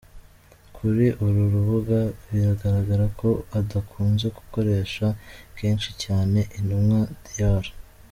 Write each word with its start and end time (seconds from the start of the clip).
Kuri 0.75 1.05
uru 1.25 1.41
rubuga 1.53 1.99
bigaragara 2.29 3.05
ko 3.19 3.29
adakunze 3.59 4.25
gukoresha 4.37 5.05
kenshi 5.57 5.89
cyane, 6.03 6.39
Intumwa 6.57 6.99
Dr. 7.25 7.65